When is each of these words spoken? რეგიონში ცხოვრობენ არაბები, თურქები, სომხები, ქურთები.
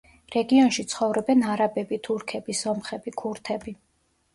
რეგიონში 0.35 0.85
ცხოვრობენ 0.93 1.47
არაბები, 1.57 2.03
თურქები, 2.11 2.59
სომხები, 2.65 3.19
ქურთები. 3.25 3.81